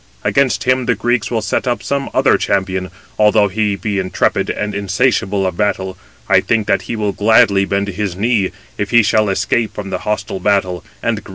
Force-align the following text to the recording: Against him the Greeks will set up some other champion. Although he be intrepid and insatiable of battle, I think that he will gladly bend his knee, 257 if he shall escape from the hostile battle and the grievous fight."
Against 0.23 0.63
him 0.63 0.87
the 0.87 0.95
Greeks 0.95 1.29
will 1.29 1.43
set 1.43 1.67
up 1.67 1.83
some 1.83 2.09
other 2.11 2.35
champion. 2.35 2.89
Although 3.19 3.49
he 3.49 3.75
be 3.75 3.99
intrepid 3.99 4.49
and 4.49 4.73
insatiable 4.73 5.45
of 5.45 5.57
battle, 5.57 5.95
I 6.27 6.39
think 6.41 6.65
that 6.65 6.83
he 6.89 6.95
will 6.95 7.11
gladly 7.11 7.65
bend 7.65 7.87
his 7.87 8.15
knee, 8.15 8.45
257 8.45 8.73
if 8.79 8.89
he 8.89 9.03
shall 9.03 9.29
escape 9.29 9.75
from 9.75 9.91
the 9.91 9.99
hostile 9.99 10.39
battle 10.39 10.83
and 11.03 11.17
the 11.17 11.21
grievous 11.21 11.23
fight." 11.23 11.29